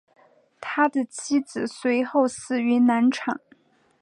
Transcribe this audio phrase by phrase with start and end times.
[0.59, 3.39] 他的妻子随后死于难产。